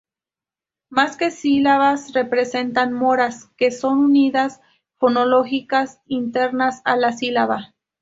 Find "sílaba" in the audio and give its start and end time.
7.13-7.75